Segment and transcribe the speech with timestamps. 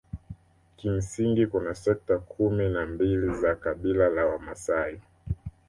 [0.77, 5.01] Kimsingi kuna sekta kumi na mbili za kabila la Wamasai